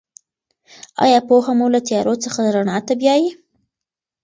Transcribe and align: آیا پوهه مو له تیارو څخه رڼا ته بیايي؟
آیا 1.03 1.19
پوهه 1.27 1.51
مو 1.57 1.67
له 1.73 1.79
تیارو 1.87 2.13
څخه 2.23 2.41
رڼا 2.55 2.77
ته 2.87 2.93
بیايي؟ 3.01 3.29